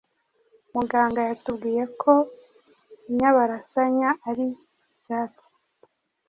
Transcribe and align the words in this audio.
muganga 0.73 1.19
yatubwiye 1.29 1.83
ko 2.01 2.13
inyabarasanya 3.09 4.09
ari 4.29 4.47
icyatsi 4.93 5.51